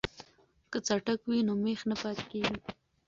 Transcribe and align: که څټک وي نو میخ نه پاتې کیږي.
که 0.71 0.77
څټک 0.87 1.19
وي 1.29 1.39
نو 1.47 1.53
میخ 1.63 1.79
نه 1.89 1.95
پاتې 2.01 2.23
کیږي. 2.31 2.57